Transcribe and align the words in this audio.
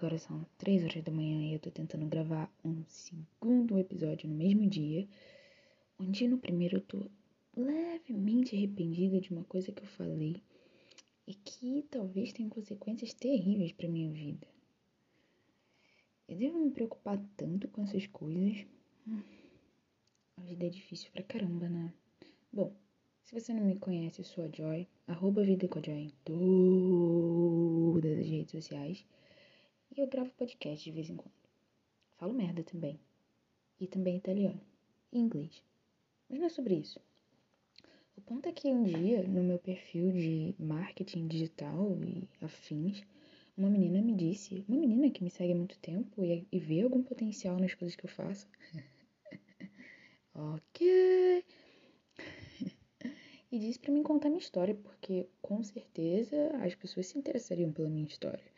Agora 0.00 0.16
são 0.16 0.46
três 0.56 0.82
horas 0.82 1.04
da 1.04 1.12
manhã 1.12 1.42
e 1.42 1.52
eu 1.52 1.58
tô 1.60 1.70
tentando 1.70 2.06
gravar 2.06 2.50
um 2.64 2.82
segundo 2.88 3.78
episódio 3.78 4.30
no 4.30 4.34
mesmo 4.34 4.66
dia. 4.66 5.06
Onde 5.98 6.26
no 6.26 6.38
primeiro 6.38 6.78
eu 6.78 6.80
tô 6.80 7.10
levemente 7.54 8.56
arrependida 8.56 9.20
de 9.20 9.30
uma 9.30 9.44
coisa 9.44 9.70
que 9.70 9.82
eu 9.82 9.86
falei 9.86 10.42
e 11.26 11.34
que 11.34 11.84
talvez 11.90 12.32
tenha 12.32 12.48
consequências 12.48 13.12
terríveis 13.12 13.72
para 13.72 13.90
minha 13.90 14.10
vida. 14.10 14.48
Eu 16.26 16.38
devo 16.38 16.58
me 16.58 16.70
preocupar 16.70 17.22
tanto 17.36 17.68
com 17.68 17.82
essas 17.82 18.06
coisas. 18.06 18.64
A 20.38 20.40
vida 20.40 20.64
é 20.64 20.70
difícil 20.70 21.10
pra 21.12 21.22
caramba, 21.22 21.68
né? 21.68 21.92
Bom, 22.50 22.74
se 23.22 23.38
você 23.38 23.52
não 23.52 23.66
me 23.66 23.78
conhece, 23.78 24.20
eu 24.20 24.24
sou 24.24 24.44
a 24.44 24.48
Joy, 24.48 24.88
arroba 25.06 25.44
Vida 25.44 25.68
com 25.68 25.78
a 25.78 25.82
Joy 25.82 26.04
em 26.04 26.12
todas 26.24 28.18
as 28.18 28.26
redes 28.26 28.52
sociais. 28.52 29.04
E 29.96 30.00
eu 30.00 30.06
gravo 30.06 30.30
podcast 30.34 30.84
de 30.84 30.92
vez 30.92 31.10
em 31.10 31.16
quando. 31.16 31.34
Falo 32.16 32.32
merda 32.32 32.62
também. 32.62 33.00
E 33.80 33.88
também 33.88 34.16
italiano. 34.16 34.60
E 35.12 35.18
inglês. 35.18 35.62
Mas 36.28 36.38
não 36.38 36.46
é 36.46 36.48
sobre 36.48 36.74
isso. 36.76 37.00
O 38.16 38.20
ponto 38.20 38.48
é 38.48 38.52
que 38.52 38.68
um 38.68 38.84
dia, 38.84 39.26
no 39.26 39.42
meu 39.42 39.58
perfil 39.58 40.12
de 40.12 40.54
marketing 40.58 41.26
digital 41.26 41.98
e 42.04 42.28
afins, 42.40 43.02
uma 43.56 43.68
menina 43.68 44.00
me 44.00 44.14
disse, 44.14 44.64
uma 44.68 44.78
menina 44.78 45.10
que 45.10 45.24
me 45.24 45.30
segue 45.30 45.52
há 45.52 45.56
muito 45.56 45.76
tempo 45.80 46.24
e, 46.24 46.46
e 46.52 46.60
vê 46.60 46.82
algum 46.82 47.02
potencial 47.02 47.58
nas 47.58 47.74
coisas 47.74 47.96
que 47.96 48.04
eu 48.04 48.10
faço. 48.10 48.46
ok. 50.34 51.44
e 53.50 53.58
disse 53.58 53.80
para 53.80 53.92
mim 53.92 54.04
contar 54.04 54.28
minha 54.28 54.38
história, 54.38 54.74
porque 54.74 55.26
com 55.42 55.60
certeza 55.64 56.36
as 56.62 56.76
pessoas 56.76 57.08
se 57.08 57.18
interessariam 57.18 57.72
pela 57.72 57.88
minha 57.88 58.06
história. 58.06 58.49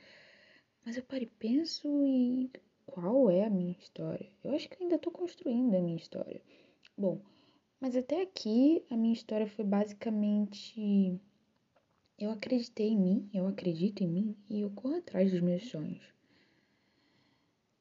Mas 0.84 0.96
eu 0.96 1.02
paro 1.02 1.22
e 1.22 1.27
penso 1.27 2.04
e 2.04 2.50
qual 2.86 3.30
é 3.30 3.44
a 3.44 3.50
minha 3.50 3.72
história? 3.72 4.28
Eu 4.42 4.55
acho 4.55 4.69
que 4.69 4.83
ainda 4.83 4.97
estou 4.97 5.12
construindo 5.12 5.75
a 5.75 5.80
minha 5.80 5.97
história. 5.97 6.42
Bom, 6.97 7.20
mas 7.80 7.97
até 7.97 8.22
aqui 8.22 8.84
a 8.91 8.97
minha 8.97 9.14
história 9.14 9.47
foi 9.47 9.64
basicamente 9.64 11.20
eu 12.19 12.30
acreditei 12.30 12.91
em 12.91 12.98
mim, 12.98 13.30
eu 13.33 13.47
acredito 13.47 14.03
em 14.03 14.08
mim 14.08 14.36
e 14.48 14.60
eu 14.60 14.70
corro 14.70 14.97
atrás 14.97 15.30
dos 15.33 15.41
meus 15.41 15.69
sonhos. 15.69 16.05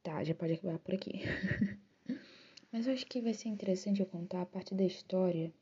Tá, 0.01 0.23
já 0.23 0.33
pode 0.33 0.53
acabar 0.53 0.79
por 0.79 0.95
aqui. 0.95 1.21
Mas 2.71 2.87
eu 2.87 2.93
acho 2.93 3.05
que 3.05 3.21
vai 3.21 3.33
ser 3.33 3.49
interessante 3.49 3.99
eu 3.99 4.05
contar 4.05 4.41
a 4.41 4.45
parte 4.45 4.73
da 4.73 4.83
história 4.83 5.53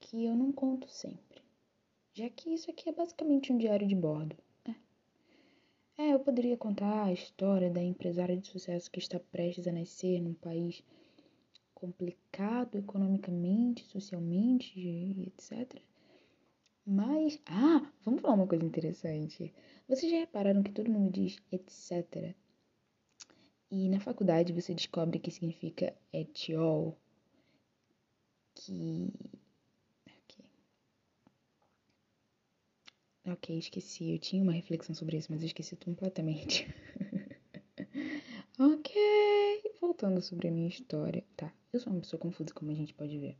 que 0.00 0.24
eu 0.24 0.34
não 0.34 0.50
conto 0.50 0.88
sempre. 0.88 1.40
Já 2.14 2.28
que 2.30 2.52
isso 2.52 2.70
aqui 2.70 2.88
é 2.88 2.92
basicamente 2.92 3.52
um 3.52 3.58
diário 3.58 3.86
de 3.86 3.94
bordo. 3.94 4.36
Poderia 6.26 6.56
contar 6.56 7.04
a 7.04 7.12
história 7.12 7.70
da 7.70 7.80
empresária 7.80 8.36
de 8.36 8.48
sucesso 8.48 8.90
que 8.90 8.98
está 8.98 9.20
prestes 9.20 9.68
a 9.68 9.72
nascer 9.72 10.20
num 10.20 10.34
país 10.34 10.82
complicado 11.72 12.76
economicamente, 12.76 13.84
socialmente, 13.84 14.76
etc. 15.24 15.80
Mas, 16.84 17.40
ah, 17.46 17.88
vamos 18.04 18.22
falar 18.22 18.34
uma 18.34 18.46
coisa 18.48 18.64
interessante. 18.64 19.54
Vocês 19.86 20.10
já 20.10 20.18
repararam 20.18 20.64
que 20.64 20.72
todo 20.72 20.90
mundo 20.90 21.12
diz 21.12 21.40
etc. 21.52 22.34
E 23.70 23.88
na 23.88 24.00
faculdade 24.00 24.52
você 24.52 24.74
descobre 24.74 25.20
que 25.20 25.30
significa 25.30 25.94
etiol, 26.12 26.98
que 28.52 29.12
Ok, 33.28 33.58
esqueci. 33.58 34.12
Eu 34.12 34.18
tinha 34.20 34.40
uma 34.40 34.52
reflexão 34.52 34.94
sobre 34.94 35.16
isso, 35.16 35.32
mas 35.32 35.42
esqueci 35.42 35.74
completamente. 35.74 36.72
ok, 38.56 38.94
voltando 39.80 40.22
sobre 40.22 40.46
a 40.46 40.50
minha 40.52 40.68
história. 40.68 41.24
Tá, 41.36 41.52
eu 41.72 41.80
sou 41.80 41.92
uma 41.92 42.00
pessoa 42.00 42.20
confusa, 42.20 42.54
como 42.54 42.70
a 42.70 42.74
gente 42.74 42.94
pode 42.94 43.18
ver. 43.18 43.36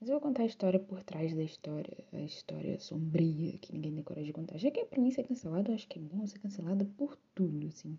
Mas 0.00 0.08
eu 0.08 0.14
vou 0.14 0.20
contar 0.20 0.44
a 0.44 0.46
história 0.46 0.78
por 0.78 1.02
trás 1.02 1.34
da 1.34 1.42
história, 1.42 2.04
a 2.12 2.20
história 2.20 2.78
sombria 2.78 3.58
que 3.58 3.72
ninguém 3.72 3.92
tem 3.94 4.04
coragem 4.04 4.28
de 4.28 4.32
contar. 4.32 4.58
Já 4.58 4.70
que 4.70 4.78
é 4.78 4.84
pra 4.84 5.00
mim 5.02 5.10
ser 5.10 5.24
cancelado, 5.24 5.72
eu 5.72 5.74
acho 5.74 5.88
que 5.88 5.98
é 5.98 6.02
bom 6.02 6.24
ser 6.24 6.38
cancelado 6.38 6.86
por 6.96 7.18
tudo, 7.34 7.66
assim. 7.66 7.98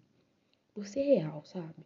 Por 0.74 0.88
ser 0.88 1.02
real, 1.02 1.44
sabe? 1.44 1.86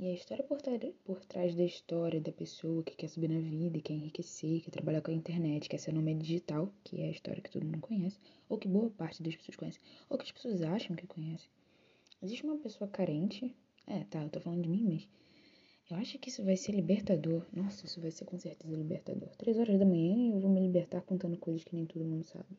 E 0.00 0.08
a 0.08 0.14
história 0.14 0.42
por, 0.42 0.58
por 1.04 1.22
trás 1.26 1.54
da 1.54 1.62
história 1.62 2.22
da 2.22 2.32
pessoa 2.32 2.82
que 2.82 2.96
quer 2.96 3.06
subir 3.06 3.28
na 3.28 3.38
vida, 3.38 3.82
quer 3.82 3.92
enriquecer, 3.92 4.62
quer 4.62 4.70
trabalhar 4.70 5.02
com 5.02 5.10
a 5.10 5.14
internet, 5.14 5.68
quer 5.68 5.76
ser 5.76 5.92
nome 5.92 6.14
digital, 6.14 6.72
que 6.82 7.02
é 7.02 7.04
a 7.04 7.10
história 7.10 7.42
que 7.42 7.50
todo 7.50 7.66
mundo 7.66 7.80
conhece, 7.80 8.18
ou 8.48 8.56
que 8.56 8.66
boa 8.66 8.88
parte 8.88 9.22
das 9.22 9.36
pessoas 9.36 9.56
conhece, 9.56 9.78
ou 10.08 10.16
que 10.16 10.24
as 10.24 10.32
pessoas 10.32 10.62
acham 10.62 10.96
que 10.96 11.06
conhecem. 11.06 11.50
Existe 12.22 12.46
uma 12.46 12.56
pessoa 12.56 12.88
carente, 12.88 13.54
é, 13.86 14.04
tá, 14.04 14.22
eu 14.22 14.30
tô 14.30 14.40
falando 14.40 14.62
de 14.62 14.70
mim, 14.70 14.84
mas 14.84 15.06
eu 15.90 15.98
acho 15.98 16.18
que 16.18 16.30
isso 16.30 16.42
vai 16.42 16.56
ser 16.56 16.72
libertador. 16.72 17.46
Nossa, 17.52 17.84
isso 17.84 18.00
vai 18.00 18.10
ser 18.10 18.24
com 18.24 18.38
certeza 18.38 18.74
libertador. 18.74 19.28
Três 19.36 19.58
horas 19.58 19.78
da 19.78 19.84
manhã 19.84 20.16
e 20.16 20.30
eu 20.30 20.40
vou 20.40 20.50
me 20.50 20.62
libertar 20.62 21.02
contando 21.02 21.36
coisas 21.36 21.62
que 21.62 21.76
nem 21.76 21.84
todo 21.84 22.06
mundo 22.06 22.24
sabe. 22.24 22.56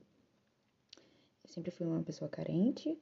Eu 1.44 1.50
sempre 1.50 1.72
fui 1.72 1.88
uma 1.88 2.04
pessoa 2.04 2.30
carente, 2.30 2.96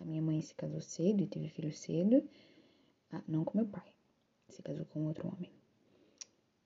a 0.00 0.04
minha 0.06 0.22
mãe 0.22 0.40
se 0.40 0.54
casou 0.54 0.80
cedo 0.80 1.22
e 1.22 1.26
teve 1.26 1.50
filho 1.50 1.72
cedo, 1.74 2.26
ah, 3.12 3.22
não 3.26 3.44
com 3.44 3.58
meu 3.58 3.66
pai. 3.66 3.92
Se 4.48 4.62
casou 4.62 4.84
com 4.86 5.06
outro 5.06 5.28
homem. 5.28 5.50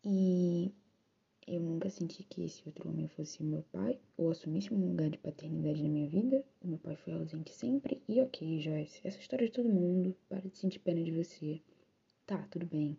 E 0.04 0.72
eu 1.46 1.60
nunca 1.60 1.90
senti 1.90 2.22
que 2.22 2.42
esse 2.42 2.62
outro 2.66 2.88
homem 2.88 3.08
fosse 3.08 3.42
meu 3.42 3.62
pai 3.72 3.98
ou 4.16 4.30
assumisse 4.30 4.72
um 4.72 4.88
lugar 4.88 5.10
de 5.10 5.18
paternidade 5.18 5.82
na 5.82 5.88
minha 5.88 6.08
vida. 6.08 6.44
O 6.62 6.68
meu 6.68 6.78
pai 6.78 6.96
foi 6.96 7.12
ausente 7.12 7.52
sempre. 7.52 8.00
E 8.08 8.20
ok, 8.20 8.60
Joyce, 8.60 9.00
essa 9.04 9.18
história 9.18 9.46
de 9.46 9.52
todo 9.52 9.68
mundo. 9.68 10.16
Para 10.28 10.48
de 10.48 10.56
sentir 10.56 10.78
pena 10.78 11.02
de 11.02 11.10
você. 11.10 11.60
Tá, 12.26 12.46
tudo 12.50 12.66
bem. 12.66 12.96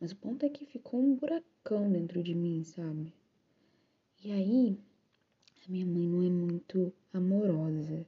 Mas 0.00 0.12
o 0.12 0.16
ponto 0.16 0.46
é 0.46 0.48
que 0.48 0.64
ficou 0.64 1.00
um 1.00 1.14
buracão 1.16 1.90
dentro 1.90 2.22
de 2.22 2.34
mim, 2.34 2.64
sabe? 2.64 3.12
E 4.24 4.32
aí, 4.32 4.78
a 5.66 5.70
minha 5.70 5.86
mãe 5.86 6.06
não 6.06 6.22
é 6.24 6.30
muito 6.30 6.92
amorosa. 7.12 8.06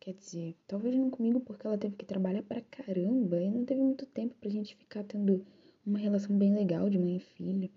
Quer 0.00 0.14
dizer, 0.14 0.56
talvez 0.66 0.96
não 0.96 1.10
comigo 1.10 1.40
porque 1.40 1.66
ela 1.66 1.76
teve 1.76 1.94
que 1.94 2.06
trabalhar 2.06 2.42
pra 2.42 2.62
caramba 2.62 3.38
e 3.38 3.50
não 3.50 3.66
teve 3.66 3.82
muito 3.82 4.06
tempo 4.06 4.34
pra 4.40 4.48
gente 4.48 4.74
ficar 4.74 5.04
tendo 5.04 5.44
uma 5.84 5.98
relação 5.98 6.38
bem 6.38 6.54
legal 6.54 6.88
de 6.88 6.98
mãe 6.98 7.18
e 7.18 7.20
filho. 7.20 7.70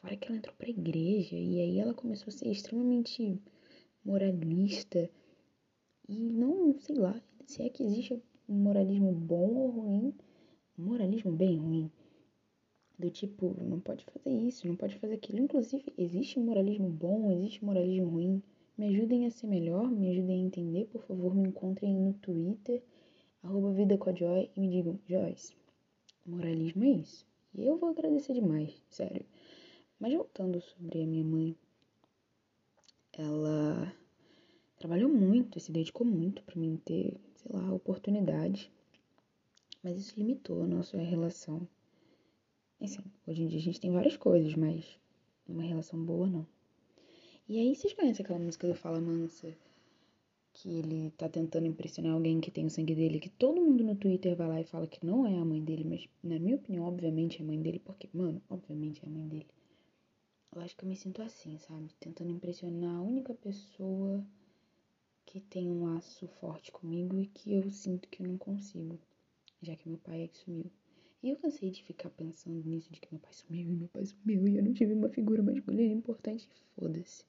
Fora 0.00 0.16
que 0.16 0.28
ela 0.28 0.38
entrou 0.38 0.54
pra 0.56 0.68
igreja 0.68 1.34
e 1.34 1.60
aí 1.60 1.78
ela 1.80 1.92
começou 1.92 2.28
a 2.28 2.30
ser 2.30 2.48
extremamente 2.48 3.36
moralista 4.04 5.10
e 6.08 6.30
não, 6.30 6.78
sei 6.78 6.94
lá, 6.94 7.20
se 7.46 7.62
é 7.62 7.68
que 7.68 7.82
existe 7.82 8.14
um 8.48 8.54
moralismo 8.54 9.10
bom 9.10 9.52
ou 9.56 9.70
ruim, 9.70 10.14
um 10.78 10.84
moralismo 10.84 11.32
bem 11.32 11.56
ruim. 11.56 11.90
Do 12.96 13.10
tipo, 13.10 13.56
não 13.60 13.80
pode 13.80 14.04
fazer 14.04 14.30
isso, 14.30 14.68
não 14.68 14.76
pode 14.76 14.96
fazer 14.98 15.14
aquilo. 15.14 15.40
Inclusive, 15.40 15.92
existe 15.98 16.38
moralismo 16.38 16.88
bom, 16.88 17.28
existe 17.32 17.64
moralismo 17.64 18.08
ruim. 18.08 18.40
Me 18.80 18.88
ajudem 18.88 19.26
a 19.26 19.30
ser 19.30 19.46
melhor, 19.46 19.90
me 19.90 20.08
ajudem 20.08 20.40
a 20.40 20.46
entender, 20.46 20.86
por 20.86 21.02
favor, 21.02 21.34
me 21.34 21.46
encontrem 21.46 21.94
no 21.94 22.14
Twitter, 22.14 22.82
arroba 23.42 23.74
Vida 23.74 23.98
com 23.98 24.08
a 24.08 24.14
Joy, 24.14 24.50
e 24.56 24.58
me 24.58 24.70
digam, 24.70 24.98
Joyce, 25.06 25.54
moralismo 26.24 26.84
é 26.84 26.88
isso. 26.92 27.26
E 27.54 27.66
eu 27.66 27.76
vou 27.76 27.90
agradecer 27.90 28.32
demais, 28.32 28.82
sério. 28.88 29.26
Mas 29.98 30.14
voltando 30.14 30.62
sobre 30.62 31.02
a 31.02 31.06
minha 31.06 31.22
mãe, 31.22 31.54
ela 33.12 33.94
trabalhou 34.78 35.10
muito, 35.10 35.60
se 35.60 35.70
dedicou 35.70 36.06
muito 36.06 36.42
para 36.42 36.58
mim 36.58 36.80
ter, 36.82 37.20
sei 37.34 37.52
lá, 37.52 37.74
oportunidade. 37.74 38.72
Mas 39.82 39.98
isso 39.98 40.18
limitou 40.18 40.62
a 40.62 40.66
nossa 40.66 40.96
relação. 40.96 41.68
Assim, 42.80 43.04
hoje 43.26 43.42
em 43.42 43.46
dia 43.46 43.58
a 43.58 43.62
gente 43.62 43.78
tem 43.78 43.92
várias 43.92 44.16
coisas, 44.16 44.54
mas 44.54 44.98
uma 45.46 45.64
relação 45.64 46.02
boa 46.02 46.26
não. 46.26 46.59
E 47.52 47.58
aí, 47.58 47.74
vocês 47.74 47.92
conhecem 47.92 48.24
aquela 48.24 48.38
música 48.38 48.68
do 48.68 48.76
Fala 48.76 49.00
Mansa? 49.00 49.52
Que 50.52 50.68
ele 50.68 51.10
tá 51.18 51.28
tentando 51.28 51.66
impressionar 51.66 52.12
alguém 52.12 52.40
que 52.40 52.48
tem 52.48 52.64
o 52.64 52.70
sangue 52.70 52.94
dele, 52.94 53.18
que 53.18 53.28
todo 53.28 53.60
mundo 53.60 53.82
no 53.82 53.96
Twitter 53.96 54.36
vai 54.36 54.46
lá 54.46 54.60
e 54.60 54.64
fala 54.64 54.86
que 54.86 55.04
não 55.04 55.26
é 55.26 55.36
a 55.36 55.44
mãe 55.44 55.60
dele, 55.60 55.82
mas 55.82 56.08
na 56.22 56.38
minha 56.38 56.54
opinião, 56.54 56.84
obviamente 56.84 57.40
é 57.40 57.42
a 57.42 57.46
mãe 57.48 57.60
dele, 57.60 57.80
porque, 57.80 58.08
mano, 58.12 58.40
obviamente 58.48 59.04
é 59.04 59.08
a 59.08 59.10
mãe 59.10 59.26
dele. 59.26 59.48
Eu 60.54 60.62
acho 60.62 60.76
que 60.76 60.84
eu 60.84 60.88
me 60.88 60.94
sinto 60.94 61.22
assim, 61.22 61.58
sabe? 61.58 61.90
Tentando 61.98 62.30
impressionar 62.30 62.94
a 62.94 63.02
única 63.02 63.34
pessoa 63.34 64.24
que 65.26 65.40
tem 65.40 65.68
um 65.72 65.92
laço 65.92 66.28
forte 66.40 66.70
comigo 66.70 67.18
e 67.18 67.26
que 67.26 67.52
eu 67.52 67.68
sinto 67.68 68.08
que 68.08 68.22
eu 68.22 68.28
não 68.28 68.38
consigo, 68.38 68.96
já 69.60 69.74
que 69.74 69.88
meu 69.88 69.98
pai 69.98 70.22
é 70.22 70.28
que 70.28 70.38
sumiu. 70.38 70.70
E 71.20 71.30
eu 71.30 71.36
cansei 71.36 71.68
de 71.72 71.82
ficar 71.82 72.10
pensando 72.10 72.62
nisso, 72.64 72.92
de 72.92 73.00
que 73.00 73.08
meu 73.10 73.20
pai 73.20 73.32
sumiu 73.32 73.72
e 73.72 73.74
meu 73.74 73.88
pai 73.88 74.06
sumiu 74.06 74.46
e 74.46 74.56
eu 74.56 74.62
não 74.62 74.72
tive 74.72 74.92
uma 74.92 75.08
figura 75.08 75.42
masculina 75.42 75.92
importante. 75.92 76.48
Foda-se. 76.76 77.28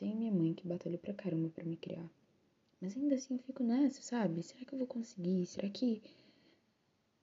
Tenho 0.00 0.16
minha 0.16 0.32
mãe 0.32 0.54
que 0.54 0.66
batalhou 0.66 0.98
pra 0.98 1.12
caramba 1.12 1.50
pra 1.50 1.62
me 1.62 1.76
criar. 1.76 2.10
Mas 2.80 2.96
ainda 2.96 3.16
assim 3.16 3.34
eu 3.34 3.40
fico 3.40 3.62
nessa, 3.62 4.00
sabe? 4.00 4.42
Será 4.42 4.64
que 4.64 4.72
eu 4.72 4.78
vou 4.78 4.86
conseguir? 4.86 5.44
Será 5.44 5.68
que. 5.68 6.00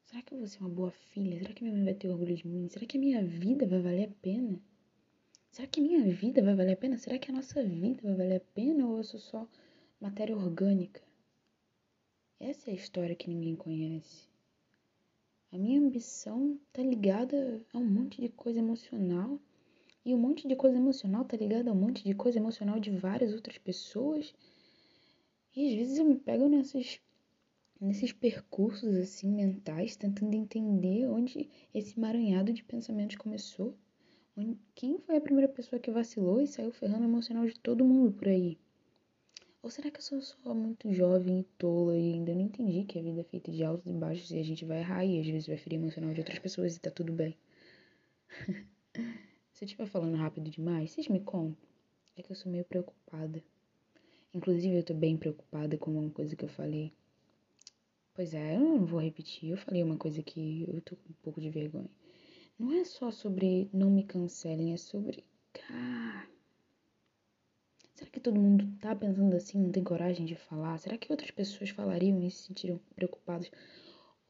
Será 0.06 0.22
que 0.22 0.32
eu 0.32 0.38
vou 0.38 0.48
ser 0.48 0.60
uma 0.60 0.70
boa 0.70 0.92
filha? 0.92 1.40
Será 1.40 1.56
que 1.56 1.64
minha 1.64 1.76
mãe 1.76 1.86
vai 1.86 1.96
ter 1.96 2.08
orgulho 2.08 2.36
de 2.36 2.48
mim? 2.48 2.70
Será 2.70 2.86
que 2.86 2.96
a 2.96 3.00
minha 3.00 3.26
vida 3.26 3.66
vai 3.66 3.82
valer 3.82 4.10
a 4.10 4.12
pena? 4.22 4.62
Será 5.50 5.68
que 5.68 5.80
a 5.80 5.84
minha 5.84 6.04
vida 6.14 6.44
vai 6.44 6.54
valer 6.54 6.74
a 6.74 6.78
pena? 6.78 7.00
Será 7.00 7.18
que 7.18 7.32
a 7.32 7.34
nossa 7.34 7.64
vida 7.64 8.00
vai 8.04 8.14
valer 8.14 8.38
a 8.38 8.54
pena? 8.54 8.86
Ou 8.86 8.98
eu 8.98 9.04
sou 9.04 9.20
só 9.20 9.50
matéria 10.00 10.38
orgânica? 10.38 11.02
Essa 12.40 12.70
é 12.70 12.74
a 12.74 12.78
história 12.78 13.16
que 13.16 13.28
ninguém 13.28 13.56
conhece. 13.56 14.30
A 15.52 15.58
minha 15.58 15.82
ambição 15.82 16.60
tá 16.72 16.84
ligada 16.84 17.66
a 17.74 17.80
um 17.80 17.86
monte 17.88 18.22
de 18.22 18.30
coisa 18.30 18.60
emocional. 18.60 19.42
E 20.08 20.16
um 20.16 20.18
monte 20.18 20.48
de 20.48 20.56
coisa 20.56 20.78
emocional 20.78 21.26
tá 21.26 21.36
ligada 21.36 21.70
a 21.70 21.74
um 21.74 21.76
monte 21.76 22.02
de 22.02 22.16
coisa 22.16 22.40
emocional 22.40 22.80
de 22.80 22.90
várias 22.92 23.34
outras 23.34 23.58
pessoas. 23.58 24.34
E 25.54 25.68
às 25.68 25.76
vezes 25.76 25.98
eu 25.98 26.06
me 26.06 26.16
pego 26.16 26.48
nesses, 26.48 27.02
nesses 27.78 28.14
percursos 28.14 28.96
assim 28.96 29.30
mentais, 29.30 29.98
tentando 29.98 30.34
entender 30.34 31.10
onde 31.10 31.50
esse 31.74 32.00
maranhado 32.00 32.54
de 32.54 32.64
pensamentos 32.64 33.18
começou. 33.18 33.76
Onde, 34.38 34.58
quem 34.74 34.98
foi 34.98 35.18
a 35.18 35.22
primeira 35.22 35.52
pessoa 35.52 35.78
que 35.78 35.92
vacilou 35.92 36.40
e 36.40 36.48
saiu 36.48 36.72
ferrando 36.72 37.04
emocional 37.04 37.46
de 37.46 37.60
todo 37.60 37.84
mundo 37.84 38.14
por 38.14 38.30
aí? 38.30 38.58
Ou 39.62 39.70
será 39.70 39.92
que 39.92 39.98
eu 39.98 40.04
sou 40.04 40.22
só 40.22 40.54
muito 40.54 40.90
jovem 40.94 41.42
e 41.42 41.44
tola 41.58 41.98
e 41.98 42.14
ainda 42.14 42.34
não 42.34 42.44
entendi 42.44 42.86
que 42.86 42.98
a 42.98 43.02
vida 43.02 43.20
é 43.20 43.26
feita 43.26 43.52
de 43.52 43.62
altos 43.62 43.88
e 43.88 43.94
baixos 43.94 44.32
e 44.32 44.40
a 44.40 44.44
gente 44.44 44.64
vai 44.64 44.80
errar 44.80 45.04
e 45.04 45.20
às 45.20 45.28
vezes 45.28 45.48
vai 45.48 45.58
ferir 45.58 45.76
emocional 45.76 46.14
de 46.14 46.22
outras 46.22 46.40
pessoas 46.40 46.78
e 46.78 46.80
tá 46.80 46.90
tudo 46.90 47.12
bem? 47.12 47.38
Se 49.58 49.64
eu 49.64 49.66
estiver 49.66 49.88
falando 49.88 50.16
rápido 50.18 50.52
demais, 50.52 50.92
vocês 50.92 51.08
me 51.08 51.20
contam. 51.20 51.58
É 52.16 52.22
que 52.22 52.32
eu 52.32 52.36
sou 52.36 52.52
meio 52.52 52.64
preocupada. 52.64 53.44
Inclusive, 54.32 54.78
eu 54.78 54.84
tô 54.84 54.94
bem 54.94 55.18
preocupada 55.18 55.76
com 55.80 55.98
uma 55.98 56.12
coisa 56.12 56.36
que 56.36 56.46
eu 56.46 56.50
falei. 56.50 56.94
Pois 58.14 58.36
é, 58.36 58.56
eu 58.56 58.60
não 58.60 58.86
vou 58.86 59.00
repetir. 59.00 59.50
Eu 59.50 59.58
falei 59.58 59.82
uma 59.82 59.98
coisa 59.98 60.22
que 60.22 60.64
eu 60.68 60.80
tô 60.82 60.96
com 60.96 61.10
um 61.10 61.16
pouco 61.24 61.42
de 61.42 61.50
vergonha. 61.50 61.90
Não 62.60 62.72
é 62.72 62.86
só 62.86 63.10
sobre 63.10 63.68
não 63.74 63.90
me 63.90 64.04
cancelem, 64.04 64.74
é 64.74 64.78
sobre. 64.78 65.24
Cara 65.52 66.28
Será 67.96 68.12
que 68.12 68.20
todo 68.20 68.40
mundo 68.40 68.72
tá 68.80 68.96
pensando 68.96 69.36
assim, 69.36 69.58
não 69.58 69.72
tem 69.72 69.84
coragem 69.84 70.24
de 70.24 70.36
falar? 70.36 70.78
Será 70.78 71.00
que 71.00 71.12
outras 71.12 71.32
pessoas 71.32 71.72
falariam 71.72 72.24
e 72.24 72.30
se 72.30 72.44
sentiriam 72.44 72.80
preocupadas? 72.96 73.50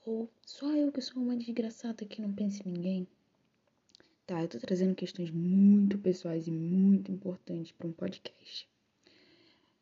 Ou 0.05 0.31
só 0.41 0.73
eu 0.73 0.89
que 0.89 1.01
sou 1.01 1.21
uma 1.21 1.35
desgraçada 1.35 2.05
que 2.05 2.21
não 2.21 2.31
pensa 2.31 2.63
em 2.65 2.71
ninguém? 2.71 3.07
Tá, 4.27 4.43
eu 4.43 4.47
tô 4.47 4.59
trazendo 4.59 4.93
questões 4.93 5.31
muito 5.31 5.97
pessoais 5.97 6.47
e 6.47 6.51
muito 6.51 7.11
importantes 7.11 7.71
para 7.71 7.87
um 7.87 7.91
podcast. 7.91 8.69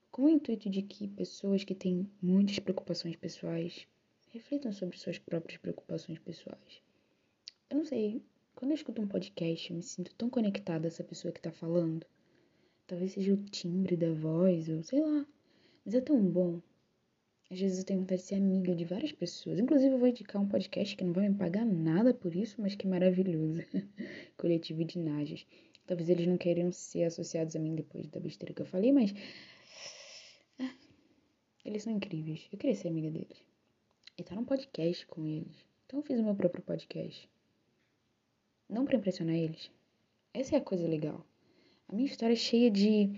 Com 0.10 0.24
o 0.24 0.30
intuito 0.30 0.70
de 0.70 0.82
que 0.82 1.10
pessoas 1.10 1.66
que 1.66 1.76
têm 1.76 2.10
muitas 2.22 2.60
preocupações 2.60 3.18
pessoais 3.18 3.86
reflitam 4.32 4.72
sobre 4.72 4.98
suas 4.98 5.18
próprias 5.18 5.58
preocupações 5.58 6.20
pessoais. 6.20 6.82
Eu 7.70 7.80
não 7.80 7.86
sei, 7.86 8.24
quando 8.56 8.72
eu 8.72 8.76
escuto 8.76 9.02
um 9.02 9.08
podcast, 9.08 9.70
eu 9.70 9.76
me 9.76 9.84
sinto 9.84 10.16
tão 10.16 10.30
conectada 10.30 10.88
a 10.88 10.90
essa 10.90 11.04
pessoa 11.04 11.34
que 11.34 11.42
tá 11.42 11.52
falando 11.52 12.06
Talvez 12.88 13.14
seja 13.14 13.34
o 13.34 13.38
timbre 13.38 13.98
da 13.98 14.14
voz, 14.14 14.70
ou 14.70 14.84
sei 14.84 15.02
lá. 15.02 15.26
Mas 15.84 15.96
é 15.96 16.02
tão 16.02 16.22
bom. 16.22 16.62
Às 17.52 17.60
vezes 17.60 17.80
eu 17.80 17.86
tenho 17.86 18.00
vontade 18.00 18.22
de 18.22 18.28
ser 18.28 18.36
amiga 18.36 18.76
de 18.76 18.86
várias 18.86 19.12
pessoas. 19.12 19.60
Inclusive, 19.60 19.94
eu 19.94 20.00
vou 20.00 20.08
indicar 20.08 20.42
um 20.42 20.48
podcast 20.48 20.96
que 20.96 21.04
não 21.04 21.14
vai 21.14 21.30
me 21.30 21.36
pagar 21.36 21.64
nada 21.64 22.14
por 22.14 22.36
isso, 22.36 22.60
mas 22.60 22.74
que 22.76 22.88
é 22.88 22.90
maravilhoso. 22.90 23.62
Coletivo 24.36 24.84
de 24.84 24.98
Nages. 24.98 25.46
Talvez 25.86 26.10
eles 26.10 26.26
não 26.26 26.38
queiram 26.38 26.72
ser 26.72 27.04
associados 27.04 27.56
a 27.56 27.60
mim 27.60 27.76
depois 27.76 28.08
da 28.08 28.20
besteira 28.20 28.54
que 28.54 28.62
eu 28.64 28.66
falei, 28.66 28.92
mas. 28.92 29.14
Ah, 30.60 30.74
eles 31.64 31.84
são 31.84 31.94
incríveis. 31.94 32.48
Eu 32.52 32.58
queria 32.58 32.76
ser 32.76 32.88
amiga 32.88 33.12
deles. 33.12 33.38
E 34.18 34.24
tá 34.24 34.34
num 34.34 34.46
podcast 34.46 35.06
com 35.06 35.28
eles. 35.28 35.64
Então 35.86 36.00
eu 36.00 36.04
fiz 36.04 36.20
o 36.20 36.24
meu 36.24 36.34
próprio 36.34 36.64
podcast. 36.64 37.30
Não 38.68 38.86
para 38.86 38.96
impressionar 38.96 39.36
eles. 39.36 39.70
Essa 40.34 40.56
é 40.56 40.58
a 40.58 40.62
coisa 40.62 40.88
legal. 40.88 41.24
A 41.88 41.94
minha 41.94 42.08
história 42.08 42.34
é 42.34 42.38
cheia 42.38 42.72
de 42.72 43.12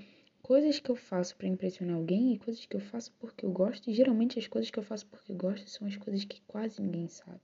coisas 0.47 0.79
que 0.79 0.89
eu 0.89 0.95
faço 0.95 1.35
para 1.35 1.45
impressionar 1.45 1.97
alguém 1.97 2.31
e 2.31 2.39
coisas 2.39 2.65
que 2.65 2.73
eu 2.73 2.79
faço 2.79 3.11
porque 3.19 3.45
eu 3.45 3.51
gosto. 3.51 3.89
E 3.89 3.94
geralmente 3.94 4.39
as 4.39 4.47
coisas 4.47 4.71
que 4.71 4.79
eu 4.79 4.83
faço 4.83 5.05
porque 5.07 5.29
eu 5.33 5.35
gosto 5.35 5.69
são 5.69 5.85
as 5.85 5.97
coisas 5.97 6.23
que 6.23 6.41
quase 6.44 6.81
ninguém 6.81 7.09
sabe. 7.09 7.41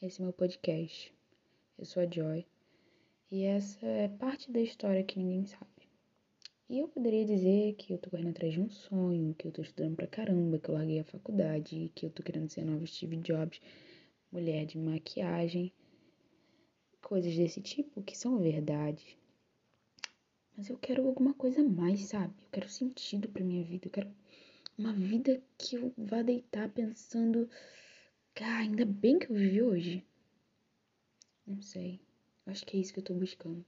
Esse 0.00 0.20
é 0.20 0.24
meu 0.24 0.32
podcast. 0.32 1.12
Eu 1.76 1.84
sou 1.84 2.04
a 2.04 2.06
Joy. 2.08 2.46
E 3.32 3.42
essa 3.42 3.84
é 3.84 4.06
parte 4.06 4.52
da 4.52 4.60
história 4.60 5.02
que 5.02 5.18
ninguém 5.18 5.44
sabe. 5.44 5.88
E 6.68 6.78
eu 6.78 6.86
poderia 6.86 7.24
dizer 7.24 7.74
que 7.74 7.92
eu 7.92 7.98
tô 7.98 8.10
correndo 8.10 8.30
atrás 8.30 8.52
de 8.52 8.60
um 8.60 8.70
sonho, 8.70 9.34
que 9.34 9.48
eu 9.48 9.50
tô 9.50 9.62
estudando 9.62 9.96
pra 9.96 10.06
caramba, 10.06 10.60
que 10.60 10.68
eu 10.68 10.74
larguei 10.76 11.00
a 11.00 11.04
faculdade, 11.04 11.90
que 11.96 12.06
eu 12.06 12.10
tô 12.10 12.22
querendo 12.22 12.48
ser 12.48 12.60
a 12.60 12.64
nova 12.64 12.86
Steve 12.86 13.16
Jobs, 13.16 13.60
mulher 14.30 14.66
de 14.66 14.78
maquiagem, 14.78 15.72
coisas 17.02 17.34
desse 17.34 17.60
tipo 17.60 18.04
que 18.04 18.16
são 18.16 18.38
verdade. 18.38 19.18
Mas 20.58 20.68
eu 20.68 20.76
quero 20.76 21.06
alguma 21.06 21.32
coisa 21.34 21.62
mais, 21.62 22.06
sabe? 22.06 22.34
Eu 22.42 22.48
quero 22.50 22.68
sentido 22.68 23.28
pra 23.28 23.44
minha 23.44 23.62
vida. 23.62 23.86
Eu 23.86 23.92
quero 23.92 24.10
uma 24.76 24.92
vida 24.92 25.40
que 25.56 25.76
eu 25.76 25.94
vá 25.96 26.20
deitar 26.20 26.68
pensando. 26.70 27.48
Cara, 28.34 28.62
ainda 28.62 28.84
bem 28.84 29.20
que 29.20 29.30
eu 29.30 29.36
vivi 29.36 29.62
hoje. 29.62 30.04
Não 31.46 31.62
sei. 31.62 32.00
Acho 32.44 32.66
que 32.66 32.76
é 32.76 32.80
isso 32.80 32.92
que 32.92 32.98
eu 32.98 33.04
tô 33.04 33.14
buscando. 33.14 33.64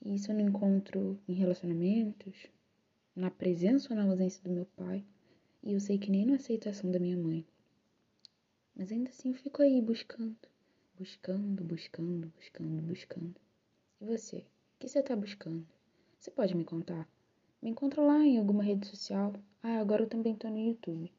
E 0.00 0.14
isso 0.14 0.30
eu 0.30 0.36
não 0.36 0.42
encontro 0.42 1.18
em 1.26 1.32
relacionamentos, 1.32 2.46
na 3.16 3.28
presença 3.28 3.92
ou 3.92 3.96
na 3.96 4.04
ausência 4.04 4.40
do 4.44 4.50
meu 4.50 4.66
pai. 4.76 5.04
E 5.60 5.72
eu 5.72 5.80
sei 5.80 5.98
que 5.98 6.08
nem 6.08 6.24
na 6.24 6.36
aceitação 6.36 6.88
da 6.88 7.00
minha 7.00 7.16
mãe. 7.16 7.44
Mas 8.76 8.92
ainda 8.92 9.10
assim 9.10 9.30
eu 9.30 9.34
fico 9.34 9.60
aí 9.60 9.82
buscando. 9.82 10.36
Buscando, 10.96 11.64
buscando, 11.64 12.32
buscando, 12.36 12.80
buscando. 12.82 13.34
E 14.00 14.04
você? 14.04 14.36
O 14.36 14.78
que 14.78 14.88
você 14.88 15.02
tá 15.02 15.16
buscando? 15.16 15.66
Você 16.18 16.30
pode 16.30 16.56
me 16.56 16.64
contar? 16.64 17.08
Me 17.62 17.70
encontra 17.70 18.02
lá 18.02 18.18
em 18.18 18.38
alguma 18.38 18.62
rede 18.62 18.86
social. 18.86 19.34
Ah, 19.62 19.78
agora 19.78 20.02
eu 20.02 20.08
também 20.08 20.34
tô 20.34 20.48
no 20.48 20.58
YouTube. 20.58 21.12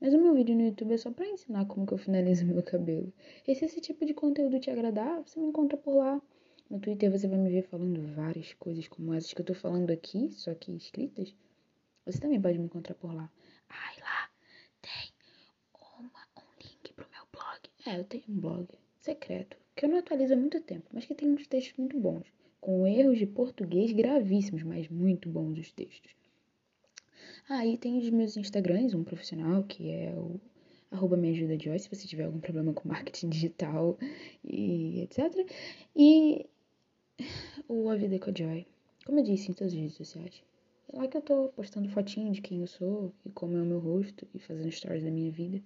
Mas 0.00 0.12
o 0.12 0.18
meu 0.20 0.34
vídeo 0.34 0.54
no 0.54 0.62
YouTube 0.62 0.92
é 0.92 0.98
só 0.98 1.10
para 1.10 1.26
ensinar 1.26 1.64
como 1.66 1.86
que 1.86 1.94
eu 1.94 1.98
finalizo 1.98 2.44
meu 2.46 2.62
cabelo. 2.62 3.12
E 3.46 3.54
se 3.54 3.64
esse 3.64 3.80
tipo 3.80 4.04
de 4.04 4.14
conteúdo 4.14 4.60
te 4.60 4.70
agradar, 4.70 5.22
você 5.22 5.40
me 5.40 5.46
encontra 5.46 5.76
por 5.76 5.94
lá. 5.96 6.20
No 6.68 6.78
Twitter 6.78 7.10
você 7.10 7.26
vai 7.26 7.38
me 7.38 7.50
ver 7.50 7.62
falando 7.62 8.14
várias 8.14 8.52
coisas 8.54 8.86
como 8.88 9.14
essas 9.14 9.32
que 9.32 9.40
eu 9.40 9.46
tô 9.46 9.54
falando 9.54 9.90
aqui, 9.90 10.30
só 10.30 10.54
que 10.54 10.72
escritas. 10.72 11.34
Você 12.04 12.20
também 12.20 12.40
pode 12.40 12.58
me 12.58 12.66
encontrar 12.66 12.94
por 12.94 13.14
lá. 13.14 13.30
Ai, 13.68 14.00
lá 14.00 14.30
tem 14.80 15.12
uma, 15.98 16.26
um 16.36 16.62
link 16.62 16.92
pro 16.94 17.06
meu 17.10 17.26
blog. 17.32 17.60
É, 17.86 17.98
eu 17.98 18.04
tenho 18.04 18.24
um 18.28 18.40
blog 18.40 18.68
secreto, 19.00 19.56
que 19.74 19.84
eu 19.84 19.88
não 19.88 19.98
atualizo 19.98 20.34
há 20.34 20.36
muito 20.36 20.60
tempo, 20.60 20.88
mas 20.92 21.04
que 21.04 21.14
tem 21.14 21.30
uns 21.30 21.46
textos 21.46 21.76
muito 21.78 21.98
bons 21.98 22.26
com 22.62 22.86
erros 22.86 23.18
de 23.18 23.26
português 23.26 23.90
gravíssimos, 23.90 24.62
mas 24.62 24.88
muito 24.88 25.28
bons 25.28 25.58
os 25.58 25.72
textos. 25.72 26.12
Aí 27.48 27.74
ah, 27.74 27.76
tem 27.76 27.98
os 27.98 28.08
meus 28.08 28.36
Instagrams, 28.36 28.94
um 28.94 29.02
profissional 29.02 29.64
que 29.64 29.90
é 29.90 30.14
o 30.16 30.40
arroba 30.92 31.16
me 31.16 31.30
ajuda 31.30 31.58
se 31.76 31.88
você 31.88 32.06
tiver 32.06 32.24
algum 32.24 32.38
problema 32.38 32.72
com 32.72 32.88
marketing 32.88 33.30
digital 33.30 33.98
e 34.44 35.00
etc. 35.00 35.44
E 35.96 36.46
o 37.68 37.90
A 37.90 37.96
Vida 37.96 38.20
com 38.20 38.30
a 38.30 38.32
Joy, 38.32 38.64
como 39.04 39.18
eu 39.18 39.24
disse 39.24 39.50
em 39.50 39.54
todas 39.54 39.72
as 39.72 39.78
redes 39.78 39.96
sociais. 39.96 40.40
É 40.92 40.96
lá 40.96 41.08
que 41.08 41.16
eu 41.16 41.22
tô 41.22 41.48
postando 41.48 41.88
fotinho 41.88 42.32
de 42.32 42.40
quem 42.40 42.60
eu 42.60 42.68
sou 42.68 43.12
e 43.26 43.30
como 43.30 43.56
é 43.56 43.62
o 43.62 43.66
meu 43.66 43.80
rosto 43.80 44.24
e 44.32 44.38
fazendo 44.38 44.70
stories 44.70 45.02
da 45.02 45.10
minha 45.10 45.32
vida. 45.32 45.60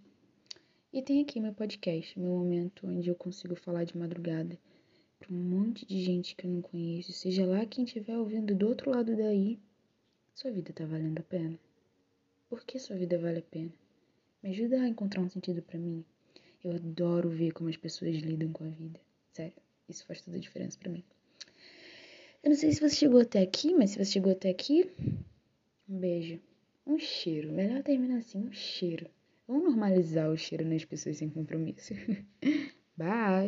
E 0.95 1.03
tem 1.03 1.21
aqui 1.21 1.41
meu 1.41 1.53
podcast, 1.53 2.19
meu 2.19 2.31
momento 2.31 2.87
onde 2.87 3.11
eu 3.11 3.15
consigo 3.15 3.55
falar 3.55 3.85
de 3.85 3.99
madrugada 3.99 4.59
para 5.19 5.33
um 5.33 5.37
monte 5.37 5.87
de 5.87 6.03
gente 6.03 6.35
que 6.37 6.47
eu 6.47 6.51
não 6.51 6.63
conheço, 6.63 7.13
seja 7.13 7.47
lá 7.47 7.65
quem 7.67 7.85
estiver 7.85 8.17
ouvindo 8.17 8.55
do 8.55 8.69
outro 8.69 8.91
lado 8.91 9.17
daí, 9.17 9.59
sua 10.35 10.51
vida 10.51 10.73
tá 10.73 10.85
valendo 10.85 11.19
a 11.19 11.23
pena. 11.23 11.59
Por 12.49 12.65
que 12.65 12.79
sua 12.79 12.97
vida 12.97 13.19
vale 13.19 13.39
a 13.39 13.43
pena? 13.43 13.73
Me 14.43 14.51
ajuda 14.51 14.81
a 14.81 14.89
encontrar 14.89 15.23
um 15.23 15.29
sentido 15.29 15.63
para 15.63 15.79
mim. 15.79 16.05
Eu 16.63 16.73
adoro 16.73 17.29
ver 17.29 17.53
como 17.53 17.69
as 17.69 17.77
pessoas 17.77 18.17
lidam 18.17 18.53
com 18.53 18.65
a 18.65 18.69
vida. 18.69 19.01
Sério, 19.33 19.55
isso 19.89 20.07
faz 20.07 20.21
toda 20.21 20.37
a 20.37 20.41
diferença 20.41 20.79
para 20.79 20.93
mim. 20.93 21.05
Eu 22.43 22.51
não 22.51 22.57
sei 22.57 22.73
se 22.73 22.81
você 22.81 22.95
chegou 22.95 23.21
até 23.21 23.41
aqui, 23.41 23.75
mas 23.75 23.91
se 23.91 23.99
você 23.99 24.13
chegou 24.13 24.33
até 24.33 24.51
aqui, 24.51 24.89
um 25.89 25.99
beijo. 25.99 26.39
Um 26.87 26.99
cheiro. 26.99 27.51
Melhor 27.51 27.83
terminar 27.83 28.19
assim, 28.19 28.39
um 28.39 28.53
cheiro. 28.53 29.09
Vamos 29.49 29.65
normalizar 29.65 30.31
o 30.31 30.37
cheiro 30.37 30.65
nas 30.65 30.85
pessoas 30.85 31.17
sem 31.17 31.29
compromisso. 31.29 31.95
Bye! 32.97 33.45